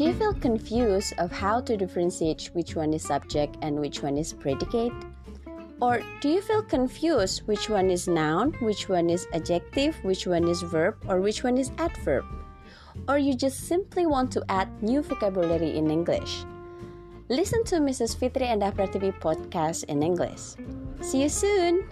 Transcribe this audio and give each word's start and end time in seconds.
Do 0.00 0.06
you 0.06 0.14
feel 0.14 0.32
confused 0.32 1.12
of 1.18 1.30
how 1.30 1.60
to 1.60 1.76
differentiate 1.76 2.48
which 2.54 2.74
one 2.74 2.94
is 2.94 3.02
subject 3.02 3.58
and 3.60 3.78
which 3.78 4.02
one 4.02 4.16
is 4.16 4.32
predicate? 4.32 4.96
Or 5.78 6.00
do 6.22 6.30
you 6.30 6.40
feel 6.40 6.62
confused 6.62 7.42
which 7.44 7.68
one 7.68 7.90
is 7.90 8.08
noun, 8.08 8.56
which 8.64 8.88
one 8.88 9.10
is 9.10 9.26
adjective, 9.34 10.02
which 10.02 10.26
one 10.26 10.48
is 10.48 10.62
verb, 10.62 10.96
or 11.06 11.20
which 11.20 11.44
one 11.44 11.58
is 11.58 11.70
adverb? 11.76 12.24
Or 13.08 13.18
you 13.18 13.36
just 13.36 13.68
simply 13.68 14.06
want 14.06 14.32
to 14.32 14.44
add 14.48 14.72
new 14.82 15.02
vocabulary 15.02 15.76
in 15.76 15.90
English? 15.90 16.46
Listen 17.28 17.62
to 17.64 17.76
Mrs. 17.76 18.16
Fitrie 18.16 18.48
and 18.48 18.62
Prativi 18.62 19.12
podcast 19.20 19.84
in 19.84 20.02
English. 20.02 20.56
See 21.02 21.20
you 21.24 21.28
soon! 21.28 21.84